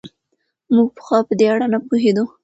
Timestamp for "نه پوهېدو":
1.73-2.25